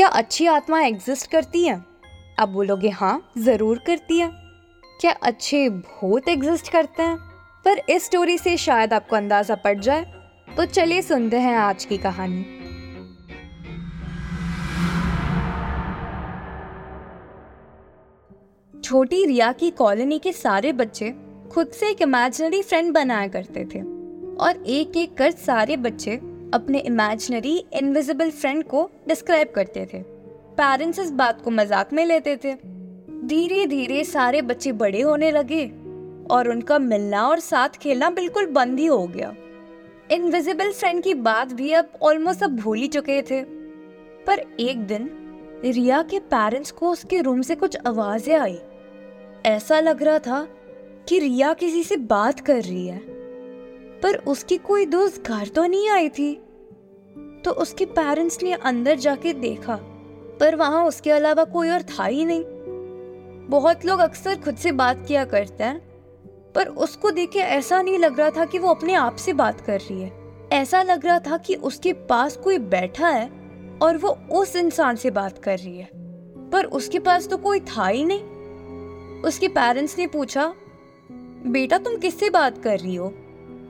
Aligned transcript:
क्या 0.00 0.08
अच्छी 0.08 0.46
आत्मा 0.46 0.80
एग्जिस्ट 0.80 1.30
करती 1.30 1.64
है? 1.64 1.84
आप 2.38 2.48
बोलोगे 2.48 2.88
हाँ 2.88 3.32
ज़रूर 3.38 3.78
करती 3.78 4.18
है। 4.18 4.30
क्या 5.00 5.12
अच्छे 5.22 5.68
भूत 5.68 6.28
एग्जिस्ट 6.28 6.68
करते 6.68 7.02
हैं? 7.02 7.16
पर 7.64 7.80
इस 7.90 8.04
स्टोरी 8.04 8.38
से 8.38 8.56
शायद 8.56 8.92
आपको 8.92 9.16
अंदाज़ा 9.16 9.54
पड़ 9.54 9.78
जाए। 9.78 10.04
तो 10.56 10.64
चलिए 10.64 11.02
सुनते 11.02 11.36
हैं 11.36 11.56
आज 11.56 11.84
की 11.84 11.98
कहानी। 11.98 12.42
छोटी 18.80 19.24
रिया 19.26 19.52
की 19.52 19.70
कॉलोनी 19.70 20.18
के 20.18 20.32
सारे 20.32 20.72
बच्चे 20.72 21.14
खुद 21.52 21.68
से 21.68 21.90
एक 21.90 22.02
इमेजिनरी 22.02 22.62
फ्रेंड 22.62 22.92
बनाया 22.94 23.28
करते 23.28 23.64
थे। 23.64 23.80
और 24.36 24.64
एक 24.66 24.96
एक 24.96 25.16
कर 25.16 25.30
सारे 25.30 25.76
बच्चे 25.76 26.20
अपने 26.54 26.78
इमेजिनरी 26.78 27.56
इनविजिबल 27.72 28.30
फ्रेंड 28.30 28.64
को 28.64 28.88
डिस्क्राइब 29.08 29.52
करते 29.54 29.86
थे। 29.94 30.02
पेरेंट्स 30.52 30.98
इस 30.98 31.10
बात 31.10 31.42
को 31.42 31.50
मज़ाक 31.50 31.92
में 31.92 32.04
लेते 32.06 32.36
थे। 32.36 32.54
धीरे 33.26 33.66
धीरे 33.66 34.04
सारे 34.04 34.42
बच्चे 34.42 34.72
बड़े 34.72 35.00
होने 35.00 35.30
लगे 35.30 35.64
और 36.30 36.48
उनका 36.48 36.78
मिलना 36.78 37.26
और 37.28 37.40
साथ 37.40 37.68
खेलना 37.68 38.10
बिल्कुल 38.10 38.46
बंद 38.46 38.78
ही 38.78 38.86
हो 38.86 39.06
गया। 39.06 39.34
इनविजिबल 40.10 40.72
फ्रेंड 40.72 41.02
की 41.02 41.14
बात 41.14 41.52
भी 41.52 41.72
अब 41.72 41.92
ऑलमोस्ट 42.02 42.42
अब 42.42 42.56
भूल 42.56 42.78
ही 42.78 42.88
चुके 42.88 43.20
थे। 43.22 43.42
पर 44.26 44.44
एक 44.60 44.86
दिन, 44.86 45.10
रिया 45.64 46.02
के 46.02 46.18
पेरेंट्स 46.18 46.70
को 46.70 46.90
उसके 46.90 47.20
रूम 47.20 47.42
से 47.42 47.54
कुछ 47.54 47.76
आवाज़ें 47.86 48.36
आई। 48.38 48.58
ऐसा 49.46 49.80
लग 49.80 50.02
रहा 50.02 50.18
था 50.18 50.46
कि 51.08 51.18
रिया 51.18 51.52
किसी 51.52 51.82
से 51.84 51.96
बात 51.96 52.40
कर 52.40 52.62
रही 52.62 52.86
है। 52.86 52.98
पर 54.02 54.16
उसकी 54.26 54.56
कोई 54.58 54.86
दोस्त 54.86 55.28
घर 55.28 55.48
तो 55.48 55.64
नहीं 55.66 55.88
आई 55.88 56.08
थी। 56.08 56.32
तो 57.44 57.50
उसके 57.52 57.84
पेरेंट्स 57.84 58.42
ने 58.42 58.52
अंदर 58.52 58.98
जाके 58.98 59.32
देखा, 59.32 59.76
पर 60.40 60.56
वहाँ 60.56 60.84
उसके 60.86 61.10
अलावा 61.10 61.44
कोई 61.44 61.70
और 61.70 61.82
था 61.82 62.04
ही 62.04 62.24
नहीं। 62.24 62.44
बहुत 63.50 63.84
लोग 63.84 64.00
अक्सर 64.00 64.40
खुद 64.40 64.56
से 64.56 64.72
बात 64.72 65.04
किया 65.08 65.24
करते 65.24 65.64
हैं, 65.64 65.78
पर 66.54 66.68
उसको 66.78 67.10
देख 67.10 67.30
के 67.30 67.38
ऐसा 67.38 67.80
नहीं 67.82 67.98
लग 67.98 68.18
रहा 68.18 68.30
था 68.30 68.44
कि 68.44 68.58
वो 68.58 68.68
अपने 68.68 68.94
आप 68.94 69.16
से 69.16 69.32
बात 69.32 69.60
कर 69.60 69.80
रही 69.80 70.02
है। 70.02 70.12
ऐसा 70.52 70.82
लग 70.82 71.06
रहा 71.06 71.18
था 71.18 71.36
कि 71.36 71.54
उसके 71.54 71.92
पास 71.92 72.36
कोई 72.36 72.58
बैठा 72.58 73.08
है 73.08 73.28
और 73.82 73.96
वो 73.96 74.16
उस 74.32 74.56
इंसान 74.56 74.96
से 74.96 75.10
बात 75.10 75.38
कर 75.38 75.58
रही 75.58 75.78
है, 75.78 75.88
पर 76.50 76.64
उसके 76.64 76.98
पास 76.98 77.28
तो 77.28 77.36
कोई 77.36 77.60
था 77.60 77.86
ही 77.86 78.04
नहीं। 78.04 79.22
उसके 79.22 79.48
पेरेंट्स 79.48 79.98
ने 79.98 80.06
पूछा, 80.06 80.52
बेटा, 81.46 81.78
तुम 81.78 81.96
किससे 81.96 82.30
बात 82.30 82.58
कर 82.58 82.78
रही 82.78 82.94
हो? 82.94 83.12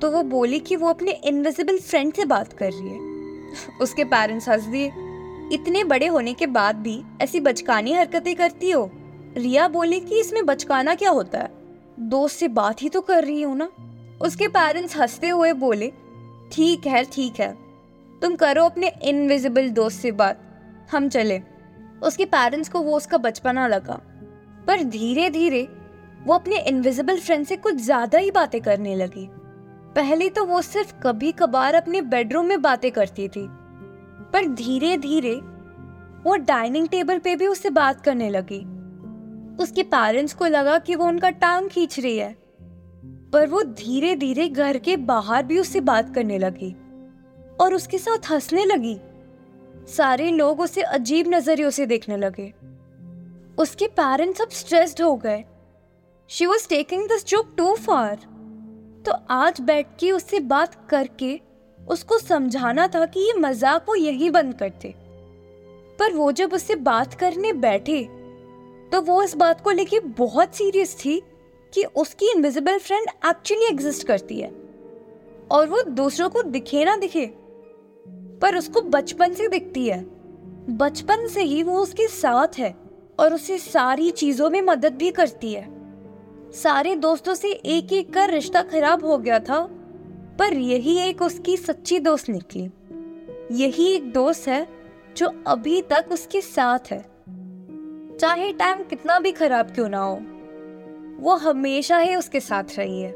तो 0.02 0.10
वो 0.10 0.22
बोली 0.22 0.58
कि 0.58 0.76
वो 0.76 0.88
अपने 0.88 1.10
इनविजिबल 1.24 1.78
फ्रेंड 1.78 2.12
से 2.14 2.24
बात 2.24 2.52
कर 2.52 2.72
रही 2.72 2.88
है। 2.88 3.78
उसके 3.80 4.04
पेरेंट्स 4.04 4.48
हंस 4.48 4.64
दिए। 4.64 4.86
इतने 5.52 5.84
बड़े 5.84 6.06
होने 6.06 6.32
के 6.34 6.46
बाद 6.46 6.76
भी 6.76 7.02
ऐसी 7.22 7.40
बचकानी 7.40 7.92
हरकतें 7.92 8.34
करती 8.36 8.70
हो? 8.70 8.90
रिया 9.36 9.66
बोली 9.68 10.00
कि 10.00 10.20
इसमें 10.20 10.44
बचकाना 10.46 10.94
क्या 10.94 11.10
होता 11.10 11.38
है? 11.38 11.50
दोस्त 12.00 12.38
से 12.38 12.48
बात 12.48 12.82
ही 12.82 12.88
तो 12.88 13.00
कर 13.00 13.24
रही 13.24 13.42
हूँ 13.42 13.56
ना। 13.56 13.68
उसके 14.22 14.48
पेरेंट्स 14.48 14.96
हँसते 14.96 15.28
हुए 15.28 15.52
बोले, 15.52 15.92
ठीक 16.52 16.86
है 16.86 17.04
ठीक 17.04 17.40
है। 17.40 17.52
तुम 18.22 18.34
करो 18.36 18.64
अपने 18.64 18.92
इनविजिबल 19.02 19.68
दोस्त 19.70 20.00
से 20.00 20.12
बात। 20.12 20.40
हम 20.92 21.08
चले। 21.08 21.40
उसके 22.02 22.24
पेरेंट्स 22.24 22.68
को 22.68 22.80
वो 22.80 22.96
उसका 22.96 23.18
बचपना 23.18 23.66
लगा। 23.66 24.00
पर 24.66 24.82
धीरे 24.82 25.28
धीरे 25.30 25.62
वो 26.22 26.34
अपने 26.34 26.58
इनविजिबल 26.58 27.18
फ्रेंड 27.18 27.46
से 27.46 27.56
कुछ 27.56 27.74
ज़्यादा 27.74 28.18
ही 28.18 28.30
बातें 28.30 28.60
करने 28.60 28.94
लगी। 28.94 29.28
पहले 29.96 30.28
तो 30.28 30.44
वो 30.44 30.60
सिर्फ़ 30.62 30.92
कभी 31.02 31.30
कभार 31.32 31.74
अपने 31.74 32.00
बेडरूम 32.02 32.46
में 32.46 32.60
बातें 32.62 32.90
करती 32.92 33.28
थी, 33.28 33.46
पर 34.32 34.46
धीरे 34.46 34.96
धीरे 34.96 35.34
वो 36.24 36.36
डाइनिंग 36.36 36.88
टेबल 36.88 37.18
पे 37.18 37.34
भी 37.36 37.46
उससे 37.46 37.70
बात 37.70 38.00
करने 38.00 38.28
लगी। 38.30 38.60
उसके 39.62 39.82
पेरेंट्स 39.84 40.34
को 40.34 40.46
लगा 40.46 40.78
कि 40.78 40.94
वो 40.94 41.06
उनका 41.06 41.30
टांग 41.30 41.68
खींच 41.68 41.98
रही 42.00 42.16
है, 42.18 42.32
पर 43.32 43.46
वो 43.48 43.62
धीरे 43.62 44.14
धीरे 44.16 44.48
घर 44.48 44.78
के 44.78 44.96
बाहर 44.96 45.42
भी 45.42 45.58
उससे 45.58 45.80
बात 45.82 46.14
करने 46.14 46.38
लगी 46.38 46.72
और 47.60 47.74
उसके 47.74 47.98
साथ 47.98 48.30
हंसने 48.30 48.64
लगी। 48.64 48.98
सारे 49.88 50.30
लोग 50.30 50.60
उसे 50.60 50.82
अजीब 50.82 51.28
नजरियों 51.28 51.70
से 51.70 51.86
देखने 51.86 52.16
लगे। 52.16 52.52
उसके 53.58 53.86
पेरेंट्स 53.90 54.40
अब 54.40 54.48
स्ट्रेस्ड 54.50 55.02
हो 55.02 55.14
गए। 55.16 55.44
She 56.30 56.46
was 56.46 56.68
taking 56.68 57.08
this 57.08 57.26
joke 57.26 57.54
too 57.58 57.74
far 57.76 58.18
तो 59.06 59.12
आज 59.30 59.60
बैठ 59.60 59.86
के 60.00 60.10
उससे 60.12 60.40
बात 60.40 60.74
करके 60.90 61.40
उसको 61.78 62.18
समझाना 62.18 62.86
था 62.86 63.04
कि 63.06 63.20
ये 63.20 63.32
मज़ाक 63.32 63.88
वो 63.88 63.94
यही 63.94 64.30
बंद 64.30 64.54
करते 64.54 64.94
पर 65.98 66.12
वो 66.12 66.30
जब 66.32 66.52
उससे 66.52 66.74
बात 66.74 67.14
करने 67.14 67.52
बैठे 67.52 68.02
तो 68.92 69.00
वो 69.02 69.22
इस 69.22 69.34
बात 69.36 69.60
को 69.60 69.70
लेके 69.70 70.00
बहुत 70.00 70.54
सीरियस 70.54 70.96
थी 71.04 71.20
कि 71.72 71.84
उसकी 71.96 72.30
इनविजिबल 72.30 72.78
फ्रेंड 72.78 73.08
एक्चुअली 73.26 73.66
एग्जिस्ट 73.66 74.06
करती 74.06 74.40
है। 74.40 74.50
और 75.50 75.68
वो 75.68 75.82
दूसरों 75.82 76.28
को 76.30 76.42
दिखे 76.42 76.84
ना 76.84 76.96
दिखे, 76.96 77.26
पर 78.42 78.56
उसको 78.56 78.80
बचपन 78.80 79.34
से 79.34 79.48
दिखती 79.48 79.86
है। 79.88 80.00
बचपन 80.70 81.26
से 81.26 81.42
ही 81.42 81.62
वो 81.62 81.78
उसके 81.78 82.06
साथ 82.08 82.58
है 82.58 82.74
और 83.18 83.34
उसे 83.34 83.58
सारी 83.58 84.10
चीज़ों 84.12 84.50
में 84.50 84.60
मदद 84.62 84.96
भी 84.96 85.10
करती 85.10 85.52
है। 85.52 85.62
सारे 86.54 86.96
दोस्तों 86.96 87.34
से 87.34 87.50
एक 87.50 87.92
एक 87.92 88.12
कर 88.14 88.30
रिश्ता 88.30 88.62
खराब 88.62 89.04
हो 89.04 89.18
गया 89.18 89.38
था, 89.38 89.68
पर 90.38 90.54
यही 90.54 90.98
एक 90.98 91.22
उसकी 91.22 91.56
सच्ची 91.56 91.98
दोस्त 91.98 92.28
निकली। 92.28 92.70
यही 93.52 93.86
एक 93.94 94.12
दोस्त 94.12 94.48
है 94.48 94.68
जो 95.16 95.44
अभी 95.46 95.82
तक 95.82 96.06
उसके 96.12 96.40
साथ 96.40 96.78
है। 96.90 97.00
चाहे 98.18 98.52
टाइम 98.52 98.82
कितना 98.82 99.18
भी 99.18 99.32
खराब 99.32 99.66
क्यों 99.66 99.88
ना 99.88 99.98
हो, 99.98 100.20
वो 101.22 101.36
हमेशा 101.36 101.98
ही 101.98 102.14
उसके 102.16 102.40
साथ 102.40 102.78
रही 102.78 103.00
है। 103.00 103.14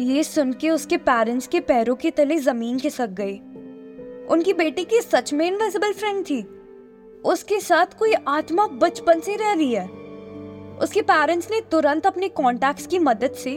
ये 0.00 0.24
सुन 0.24 0.52
के 0.52 0.70
उसके 0.70 0.96
पेरेंट्स 0.96 1.46
के 1.46 1.60
पैरों 1.60 1.96
के 1.96 2.10
तले 2.10 2.38
ज़मीन 2.38 2.78
खिसक 2.78 3.08
गई। 3.08 3.38
उनकी 4.26 4.52
बेटी 4.52 4.84
की 4.84 5.00
सच 5.00 5.32
में 5.32 5.46
इनविजिबल 5.46 5.92
फ्रेंड 5.92 6.24
थी। 6.24 6.42
उसके 7.24 7.60
साथ 7.60 7.86
कोई 7.98 8.12
आत्मा 8.12 8.66
बचपन 8.66 9.20
से 9.20 9.36
रह 9.36 9.52
रही 9.52 9.74
है। 9.74 9.99
उसके 10.80 11.02
पेरेंट्स 11.02 11.50
ने 11.50 11.60
तुरंत 11.60 12.06
अपने 12.06 12.28
कॉन्टैक्ट्स 12.28 12.86
की 12.86 12.98
मदद 12.98 13.30
से 13.30 13.52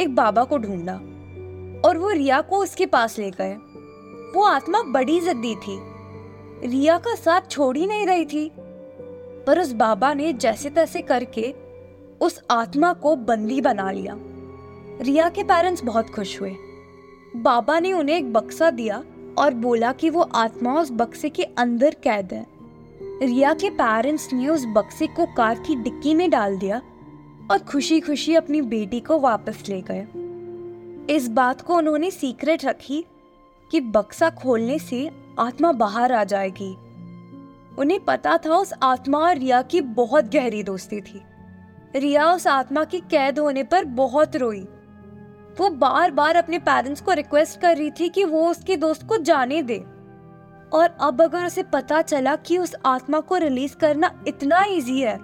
एक 0.00 0.14
बाबा 0.14 0.44
को 0.44 0.58
ढूंढा 0.58 0.94
और 1.88 1.98
वो 1.98 2.10
रिया 2.10 2.40
को 2.40 2.56
उसके 2.56 2.86
पास 2.86 3.18
ले 3.18 3.30
गए। 3.30 3.54
वो 4.34 4.42
आत्मा 4.42 4.82
बड़ी 4.82 5.20
जिद्दी 5.20 5.54
थी। 5.54 5.80
रिया 6.68 6.98
का 6.98 7.14
साथ 7.14 7.40
छोड़ 7.50 7.76
ही 7.76 7.86
नहीं 7.86 8.06
रही 8.06 8.24
थी। 8.24 8.52
पर 9.46 9.60
उस 9.60 9.72
बाबा 9.72 10.14
ने 10.14 10.32
जैसे 10.32 10.70
तैसे 10.70 11.02
करके 11.02 11.54
उस 12.20 12.42
आत्मा 12.50 12.92
को 12.92 13.16
बंदी 13.16 13.60
बना 13.60 13.90
लिया। 13.90 14.16
रिया 15.00 15.28
के 15.28 15.42
पेरेंट्स 15.42 15.84
बहुत 15.84 16.10
खुश 16.10 16.40
हुए। 16.40 16.54
बाबा 17.36 17.78
ने 17.78 17.92
उन्हें 17.92 18.16
एक 18.16 18.32
बक्सा 18.32 18.70
दिया 18.70 19.04
और 19.38 19.54
बोला 19.54 19.92
कि 19.92 20.10
वो 20.10 20.20
आत्मा 20.20 20.80
उस 20.80 20.88
बक्से 20.92 21.28
के 21.28 21.42
अंदर 21.42 21.90
कैद 21.90 22.32
है। 22.32 22.59
रिया 23.22 23.54
के 23.54 23.70
पेरेंट्स 23.70 24.32
ने 24.32 24.48
उस 24.48 24.64
बक्से 24.66 25.06
को 25.06 25.26
कार 25.26 25.58
की 25.58 25.74
डिक्की 25.74 26.14
में 26.14 26.30
डाल 26.30 26.58
दिया 26.58 26.82
और 27.50 27.58
खुशी 27.58 28.00
खुशी 28.00 28.34
अपनी 28.34 28.62
बेटी 28.62 29.00
को 29.00 29.18
वापस 29.18 29.64
ले 29.68 29.80
गए। 29.90 30.06
इस 31.14 31.28
बात 31.28 31.60
को 31.60 31.76
उन्होंने 31.76 32.10
सीक्रेट 32.10 32.64
रखी 32.64 33.04
कि 33.70 33.80
बक्सा 33.80 34.30
खोलने 34.30 34.78
से 34.78 35.10
आत्मा 35.38 35.72
बाहर 35.72 36.12
आ 36.12 36.24
जाएगी। 36.24 36.76
उन्हें 37.78 38.04
पता 38.04 38.36
था 38.36 38.56
उस 38.56 38.74
आत्मा 38.82 39.18
और 39.18 39.36
रिया 39.36 39.62
की 39.62 39.80
बहुत 39.80 40.24
गहरी 40.24 40.62
दोस्ती 40.62 41.00
थी। 41.00 41.22
रिया 41.96 42.32
उस 42.32 42.46
आत्मा 42.46 42.84
की 42.84 43.00
कैद 43.00 43.38
होने 43.38 43.62
पर 43.62 43.84
बहुत 43.84 44.36
रोई। 44.36 44.68
वो 45.60 45.70
बार 45.70 46.10
बार 46.10 46.36
अपने 46.36 46.58
पेरेंट्स 46.58 47.00
को 47.00 47.12
रिक्वेस्ट 47.12 47.60
कर 47.60 47.76
रही 47.76 47.90
थी 47.90 48.08
कि 48.08 48.24
वो 48.24 48.50
उसके 48.50 48.76
दोस्त 48.76 49.06
को 49.06 49.16
जाने 49.16 49.62
दे। 49.62 49.84
और 50.72 50.96
अब 51.00 51.22
अगर 51.22 51.44
उसे 51.46 51.62
पता 51.62 52.00
चला 52.02 52.34
कि 52.36 52.58
उस 52.58 52.74
आत्मा 52.86 53.20
को 53.20 53.36
रिलीज़ 53.36 53.76
करना 53.76 54.12
इतना 54.28 54.62
इजी 54.66 55.00
है 55.00 55.16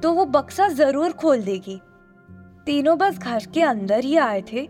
तो 0.00 0.12
वो 0.12 0.24
बक्सा 0.26 0.68
ज़रूर 0.68 1.12
खोल 1.12 1.42
देगी। 1.42 1.80
तीनों 2.66 2.96
बस 2.98 3.18
घर 3.18 3.44
के 3.54 3.62
अंदर 3.62 4.04
ही 4.04 4.16
आए 4.18 4.40
थे 4.42 4.68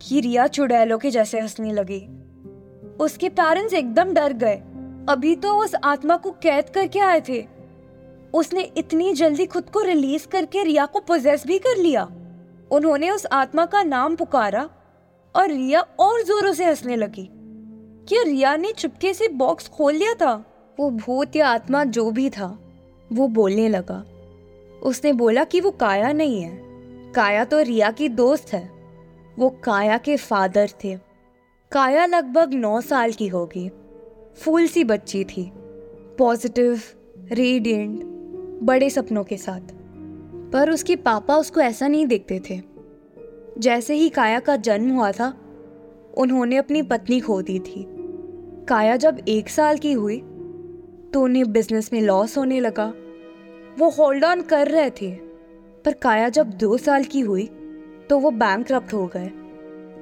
कि 0.00 0.20
रिया 0.20 0.46
चुड़ैलों 0.46 0.98
के 0.98 1.10
जैसे 1.10 1.40
हंसने 1.40 1.72
लगी। 1.72 2.00
उसके 3.00 3.28
पेरेंट्स 3.30 3.74
एकदम 3.74 4.12
डर 4.14 4.32
गए। 4.32 4.54
अभी 5.08 5.34
तो 5.36 5.54
उस 5.54 5.74
आत्मा 5.84 6.16
को 6.16 6.30
कैद 6.42 6.68
करके 6.68 7.00
आए 7.00 7.20
थे। 7.28 7.44
उसने 8.34 8.62
इतनी 8.76 9.12
जल्दी 9.12 9.46
खुद 9.46 9.68
को 9.70 9.80
रिलीज़ 9.80 10.26
करके 10.28 10.62
रिया 10.64 10.86
को 10.86 11.00
पोजेस 11.00 11.46
भी 11.46 11.58
कर 11.58 11.76
लिया। 11.76 12.08
उन्होंने 12.70 13.10
उस 13.10 13.26
आत्मा 13.32 13.64
का 13.66 13.82
नाम 13.82 14.16
पुकारा 14.16 14.68
और 15.34 15.48
रिया 15.48 15.80
और 15.80 16.22
जोरों 16.22 16.52
से 16.52 16.64
हंसने 16.64 16.96
लगी। 16.96 17.28
क्या 18.08 18.22
रिया 18.22 18.56
ने 18.56 18.72
चुपके 18.72 19.14
से 19.14 19.28
बॉक्स 19.28 19.68
खोल 19.68 19.94
लिया 19.94 20.14
था? 20.14 20.44
वो 20.80 20.90
भूत 20.90 21.36
या 21.36 21.48
आत्मा 21.48 21.84
जो 21.84 22.10
भी 22.10 22.30
था, 22.30 22.58
वो 23.12 23.28
बोलने 23.28 23.68
लगा। 23.68 24.04
उसने 24.82 25.12
बोला 25.12 25.44
कि 25.44 25.60
वो 25.60 25.70
काया 25.70 26.12
नहीं 26.12 26.42
है। 26.42 26.60
काया 27.12 27.44
तो 27.44 27.62
रिया 27.62 27.90
की 27.90 28.08
दोस्त 28.08 28.52
है। 28.52 28.70
वो 29.38 29.50
काया 29.50 29.98
के 29.98 30.16
फादर 30.16 30.70
थे। 30.84 30.96
काया 31.72 32.06
लगभग 32.06 32.54
नौ 32.54 32.80
साल 32.80 33.12
की 33.12 33.28
होगी। 33.28 33.70
फूल 34.36 34.66
सी 34.66 34.84
बच्ची 34.84 35.24
थी। 35.24 35.52
पॉजिटिव 36.18 36.82
रेडियंट 37.32 38.04
बड़े 38.62 38.90
सपनों 38.90 39.24
के 39.24 39.36
साथ। 39.36 39.60
पर 40.52 40.70
उसके 40.70 40.96
पापा 40.96 41.36
उसको 41.36 41.60
ऐसा 41.60 41.88
नहीं 41.88 42.06
देखते 42.06 42.42
थे। 42.50 42.60
जैसे 43.58 43.94
ही 43.94 44.08
काया 44.08 44.40
का 44.40 44.56
जन्म 44.56 44.90
हुआ 44.90 45.12
था, 45.12 45.40
उन्होंने 46.18 46.56
अपनी 46.56 46.82
पत्नी 46.82 47.20
खो 47.20 47.42
दी 47.42 47.58
थी। 47.58 47.93
काया 48.68 48.96
जब 48.96 49.18
एक 49.28 49.48
साल 49.48 49.78
की 49.78 49.92
हुई 49.92 50.18
तो 51.14 51.20
उन्हें 51.20 51.52
बिज़नेस 51.52 51.92
में 51.92 52.00
लॉस 52.00 52.36
होने 52.38 52.60
लगा। 52.60 52.92
वो 53.78 53.88
होल्ड 53.90 54.24
ऑन 54.24 54.40
कर 54.42 54.68
रहे 54.68 54.90
थे, 54.90 55.10
पर 55.84 55.92
काया 55.92 56.28
जब 56.28 56.50
दो 56.50 56.76
साल 56.78 57.04
की 57.04 57.20
हुई 57.20 57.46
तो 58.10 58.18
वो 58.18 58.30
बैंक 58.30 58.72
हो 58.94 59.06
गए। 59.16 59.30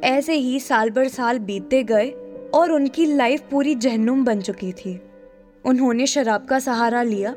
ऐसे 0.04 0.34
ही 0.34 0.60
साल 0.60 0.90
भर 0.90 1.08
साल 1.08 1.38
बीतते 1.38 1.82
गए 1.82 2.10
और 2.54 2.72
उनकी 2.72 3.06
लाइफ 3.06 3.42
पूरी 3.50 3.74
जहनुम 3.74 4.24
बन 4.24 4.40
चुकी 4.40 4.72
थी। 4.72 4.98
उन्होंने 5.64 6.06
शराब 6.06 6.44
का 6.44 6.58
सहारा 6.58 7.02
लिया 7.02 7.34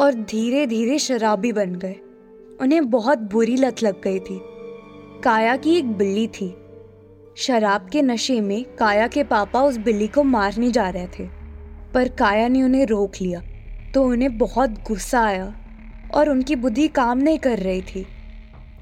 और 0.00 0.14
धीरे 0.30 0.66
धीरे 0.66 0.98
शराबी 0.98 1.52
बन 1.52 1.74
गए। 1.74 1.96
उन्हें 2.60 2.90
बहुत 2.90 3.18
बुरी 3.32 3.56
लत 3.56 3.82
लग 3.82 4.02
गई 4.02 4.18
थी। 4.20 4.40
काया 5.24 5.56
की 5.56 5.76
एक 5.76 5.92
बिल्ली 5.92 6.26
थी 6.28 6.48
शराब 7.36 7.88
के 7.88 8.02
नशे 8.02 8.40
में 8.40 8.64
काया 8.76 9.06
के 9.06 9.22
पापा 9.24 9.62
उस 9.62 9.76
बिल्ली 9.78 10.06
को 10.08 10.22
मारने 10.24 10.70
जा 10.70 10.88
रहे 10.88 11.06
थे, 11.08 11.24
पर 11.94 12.08
काया 12.08 12.48
ने 12.48 12.62
उन्हें 12.62 12.84
रोक 12.86 13.12
लिया 13.20 13.40
तो 13.94 14.02
उन्हें 14.04 14.36
बहुत 14.38 14.70
गुस्सा 14.88 15.20
आया 15.20 15.52
और 16.14 16.28
उनकी 16.28 16.56
बुद्धि 16.56 16.86
काम 16.90 17.18
नहीं 17.18 17.38
कर 17.38 17.58
रही 17.58 17.82
थी। 17.84 18.06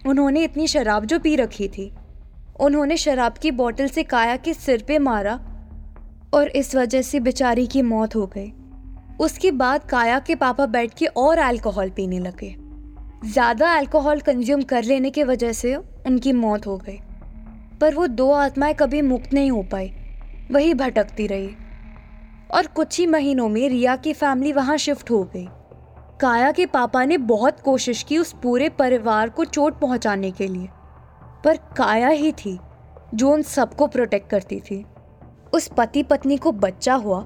उन्होंने 0.07 0.45
इतनी 0.45 0.67
शराब 0.67 1.05
जो 1.05 1.19
पी 1.19 1.35
रखी 1.37 1.69
थी, 1.69 1.91
उन्होंने 2.61 2.97
शराब 2.97 3.39
की 3.39 3.51
बोतल 3.53 3.89
से 3.89 4.03
काया 4.05 4.37
के 4.37 4.55
सिर 4.55 4.85
पे 4.89 4.99
मारा 5.01 5.35
और 6.35 6.49
इस 6.51 6.75
वजह 6.77 7.03
से 7.03 7.21
बेचारी 7.21 7.67
की 7.67 7.83
मौत 7.85 8.17
हो 8.17 8.27
गई। 8.29 8.53
उसके 9.21 9.51
बाद 9.53 9.85
काया 9.91 10.19
के 10.19 10.35
पापा 10.37 10.67
बैठ 10.69 10.95
के 10.95 11.07
और 11.07 11.39
अल्कोहल 11.41 11.91
पीने 11.91 12.19
लगे। 12.21 12.55
ज़्यादा 13.25 13.73
अल्कोहल 13.77 14.21
कंज्यूम 14.21 14.63
कर 14.65 14.85
लेने 14.85 15.11
की 15.11 15.23
वजह 15.25 15.53
से 15.55 15.75
उनकी 15.77 16.33
मौत 16.35 16.67
हो 16.67 16.77
गई। 16.79 16.99
पर 17.81 17.95
वो 17.95 18.07
दो 18.07 18.31
आत्माएँ 18.31 18.75
कभी 18.75 19.03
मुक्त 19.03 19.35
नहीं 19.35 19.51
हो 19.51 19.63
पाई। 19.63 19.93
वही 20.51 20.75
भटकती 20.75 21.27
रही। 21.27 21.51
और 22.51 22.67
कुछ 22.67 22.99
ही 22.99 23.07
महीनों 23.07 23.49
में 23.49 23.69
रिया 23.69 23.97
की 23.97 24.13
फैमिली 24.13 24.53
वहाँ 24.53 24.77
शिफ्ट 24.77 25.11
हो 25.11 25.23
गई। 25.25 25.47
काया 26.21 26.51
के 26.53 26.67
पापा 26.67 27.05
ने 27.05 27.19
बहुत 27.19 27.61
कोशिश 27.61 28.03
की 28.03 28.19
उस 28.19 28.33
पूरे 28.33 28.69
परिवार 28.69 29.29
को 29.29 29.45
चोट 29.45 29.79
पहुँचाने 29.81 30.31
के 30.31 30.47
लिए। 30.47 30.69
पर 31.45 31.57
काया 31.77 32.09
ही 32.09 32.33
थी, 32.33 32.59
जो 33.15 33.31
उन 33.31 33.43
सबको 33.43 33.87
प्रोटेक्ट 33.87 34.31
करती 34.31 34.61
थी। 34.61 34.85
उस 35.53 35.69
पति 35.69 36.03
पत्नी 36.03 36.37
को 36.37 36.53
बच्चा 36.53 36.95
हुआ 36.95 37.21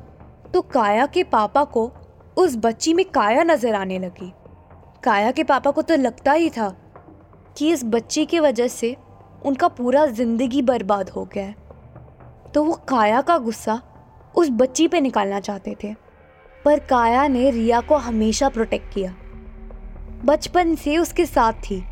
तो 0.54 0.60
काया 0.62 1.06
के 1.06 1.22
पापा 1.24 1.64
को 1.64 1.90
उस 2.36 2.56
बच्ची 2.56 2.94
में 2.94 3.04
काया 3.04 3.42
नज़र 3.42 3.74
आने 3.74 3.98
लगी। 3.98 4.32
काया 5.04 5.30
के 5.30 5.44
पापा 5.44 5.70
को 5.70 5.82
तो 5.82 5.96
लगता 5.96 6.32
ही 6.32 6.50
था 6.50 6.68
कि 7.58 7.70
इस 7.72 7.84
बच्ची 7.84 8.24
की 8.26 8.40
वजह 8.40 8.68
से 8.68 8.94
उनका 9.46 9.68
पूरा 9.68 10.06
ज़िंदगी 10.06 10.62
बर्बाद 10.62 11.10
हो 11.10 11.24
गया 11.24 11.44
है। 11.44 11.54
तो 12.54 12.64
वो 12.64 12.72
काया 12.88 13.20
का 13.20 13.38
गुस्सा 13.38 13.80
उस 14.34 14.48
बच्ची 14.50 14.88
पे 14.88 15.00
निकालना 15.00 15.40
चाहते 15.40 15.76
थे। 15.84 15.94
पर 16.64 16.78
काया 16.78 17.28
ने 17.28 17.50
रिया 17.50 17.80
को 17.80 17.96
हमेशा 17.96 18.48
प्रोटेक्ट 18.48 18.94
किया। 18.94 19.14
बचपन 20.24 20.74
से 20.74 20.98
उसके 20.98 21.26
साथ 21.26 21.52
थी। 21.52 21.82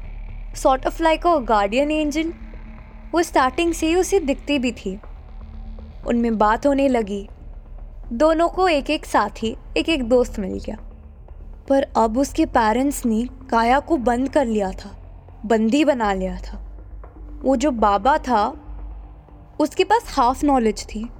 Sort 0.56 0.86
of 0.86 1.02
like 1.02 1.26
a 1.26 1.36
guardian 1.38 1.90
angel 1.90 2.32
वो 3.12 3.22
स्टार्टिंग 3.22 3.72
से 3.72 3.86
ही 3.86 3.94
उसे 3.94 4.20
दिखती 4.20 4.58
भी 4.58 4.72
थी। 4.72 4.98
उनमें 6.06 6.38
बात 6.38 6.66
होने 6.66 6.88
लगी। 6.88 7.28
दोनों 8.12 8.48
को 8.48 8.68
एक 8.68 8.90
एक 8.90 9.06
साथी 9.06 9.56
एक 9.76 9.88
एक 9.88 10.02
दोस्त 10.04 10.38
मिल 10.38 10.58
गया। 10.66 10.78
पर 11.68 11.86
अब 11.96 12.18
उसके 12.18 12.46
पेरेंट्स 12.46 13.06
ने 13.06 13.28
काया 13.50 13.80
को 13.80 13.96
बंद 13.96 14.28
कर 14.28 14.46
लिया 14.46 14.70
था। 14.70 14.96
बंदी 15.46 15.84
बना 15.84 16.12
लिया 16.12 16.36
था। 16.36 16.69
वो 17.40 17.56
जो 17.56 17.70
बाबा 17.70 18.18
था, 18.18 18.46
उसके 19.60 19.84
पास 19.84 20.02
हाफ़ 20.06 20.46
नॉलेज 20.46 20.84
थी। 20.84 21.10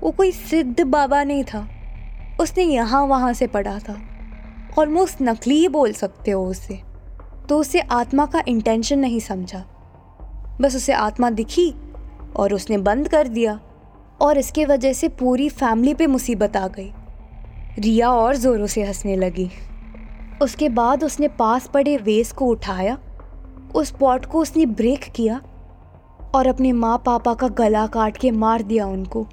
वो 0.00 0.10
कोई 0.10 0.32
सिद्ध 0.32 0.80
बाबा 0.80 1.24
नहीं 1.24 1.44
था। 1.44 1.68
उसने 2.40 2.64
यहाँ 2.64 3.06
वहाँ 3.06 3.32
से 3.32 3.46
पढ़ा 3.46 3.78
था। 3.78 4.00
ऑलमोस्ट 4.78 5.16
नकली 5.22 5.54
ही 5.54 5.68
बोल 5.68 5.92
सकते 5.92 6.30
हो 6.30 6.46
उसे। 6.46 6.82
तो 7.48 7.58
उसे 7.58 7.80
आत्मा 7.80 8.26
का 8.26 8.42
इंटेंशन 8.48 8.98
नहीं 8.98 9.20
समझा। 9.20 9.64
बस 10.60 10.76
उसे 10.76 10.92
आत्मा 10.92 11.30
दिखी 11.30 11.74
और 12.36 12.54
उसने 12.54 12.78
बंद 12.78 13.08
कर 13.08 13.28
दिया। 13.28 13.60
और 14.20 14.38
इसके 14.38 14.64
वजह 14.64 14.92
से 14.92 15.08
पूरी 15.08 15.48
फैमिली 15.48 15.94
पे 15.94 16.06
मुसीबत 16.06 16.56
आ 16.56 16.68
गई। 16.68 16.92
रिया 17.78 18.10
और 18.10 18.36
ज़ोरों 18.36 18.66
से 18.66 18.84
हंसने 18.84 19.16
लगी। 19.16 19.50
उसके 20.42 20.68
बाद 20.68 21.04
उसने 21.04 21.28
पास 21.28 21.66
पड़े 21.66 21.96
वेस 21.96 22.32
को 22.32 22.44
उठाया 22.46 22.98
उस 23.76 23.90
पॉट 23.90 24.26
को 24.26 24.40
उसने 24.40 24.66
ब्रेक 24.66 25.04
किया 25.04 25.40
और 26.34 26.46
अपने 26.46 26.72
माँ 26.72 27.02
पापा 27.06 27.34
का 27.34 27.48
गला 27.48 27.86
काट 27.86 28.16
के 28.16 28.30
मार 28.30 28.62
दिया 28.62 28.86
उनको। 28.86 29.26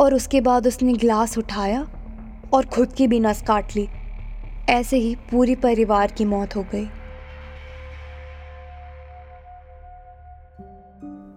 और 0.00 0.14
उसके 0.14 0.40
बाद 0.40 0.66
उसने 0.66 0.92
ग्लास 0.92 1.38
उठाया 1.38 1.88
और 2.54 2.66
खुद 2.66 2.92
की 2.92 3.06
भी 3.06 3.20
नस 3.20 3.42
काट 3.42 3.76
ली। 3.76 3.88
ऐसे 4.68 4.96
ही 4.96 5.14
पूरी 5.14 5.54
परिवार 5.54 6.12
की 6.12 6.24
मौत 6.24 6.56
हो 6.56 6.62
गई। 6.62 6.86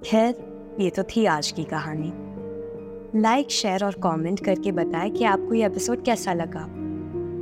खैर, 0.05 0.35
ये 0.79 0.89
तो 0.89 1.03
थी 1.03 1.25
आज 1.25 1.51
की 1.51 1.63
कहानी। 1.63 2.13
लाइक 3.21 3.51
शेयर 3.51 3.85
और 3.85 3.93
कमेंट 3.93 4.45
करके 4.45 4.71
बताएँ 4.71 5.09
कि 5.09 5.23
आपको 5.23 5.53
ये 5.53 5.65
एपिसोड 5.65 6.03
कैसा 6.03 6.33
लगा। 6.33 6.63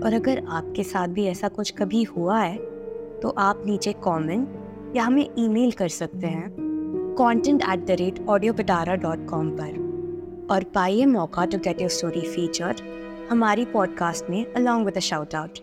और 0.06 0.14
अगर 0.14 0.44
आपके 0.50 0.84
साथ 0.84 1.08
भी 1.08 1.26
ऐसा 1.26 1.48
कुछ 1.48 1.72
कभी 1.72 2.04
हुआ 2.04 2.40
है 2.40 2.58
तो 3.20 3.30
आप 3.30 3.64
नीचे 3.66 3.94
कमेंट 3.94 4.61
या 4.96 5.04
हमें 5.04 5.28
ईमेल 5.38 5.72
कर 5.72 5.88
सकते 5.88 6.28
हैं 6.28 7.16
content 7.18 7.62
at 7.62 7.86
the 7.86 7.92
rate 7.92 8.26
audio 8.30 8.54
Pitara 8.54 8.96
dot 8.96 9.28
com 9.28 9.50
पर। 9.50 10.48
और 10.52 10.64
पाइए 10.64 11.06
मौका 11.06 11.46
to 11.46 11.58
get 11.58 11.82
your 11.82 11.90
story 11.90 12.22
feature 12.22 12.76
हमारी 13.32 13.66
पॉडकास्ट 13.66 14.30
में 14.30 14.54
अलॉन्ग 14.54 14.86
विद 14.86 15.00
शाउट 15.00 15.36
आउट 15.36 15.60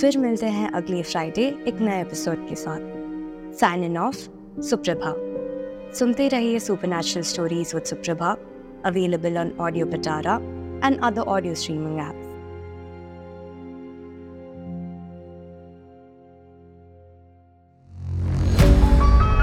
फिर 0.00 0.18
मिलते 0.18 0.46
हैं 0.46 0.70
अगले 0.70 1.02
फ्राइडे 1.02 1.46
एक 1.66 1.80
नए 1.80 2.00
एपिसोड 2.00 2.48
के 2.48 2.54
साथ। 2.54 2.80
साइन 3.54 3.84
इन 3.84 3.98
ऑफ़ 3.98 4.16
सुप्रभा 4.60 5.14
सुनते 5.92 6.28
रहिए 6.28 6.58
supernatural 6.88 7.22
stories 7.22 7.74
with 7.74 7.84
Suprabha 7.84 8.36
available 8.84 9.38
on 9.38 9.52
audio 9.60 9.86
Pitara 9.86 10.34
and 10.86 11.00
other 11.04 11.22
audio 11.22 11.54
streaming 11.54 11.98
apps 11.98 12.19